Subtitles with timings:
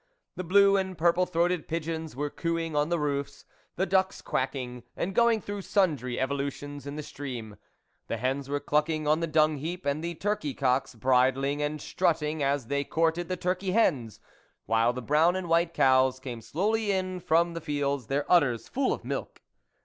[0.35, 5.13] The blue and purple throated pigeons were cooing on the roofs, the ducks quacking, and
[5.13, 7.55] going through sundry evo lutions in the stream,
[8.07, 11.81] the hens were cluck ing on the dung heap, and the turkey cocks bridling and
[11.83, 14.19] strutting as they courted the turkey hens,
[14.65, 18.93] while the brown and white cows came slowly in from the fields, their udders full
[18.93, 19.43] of milk.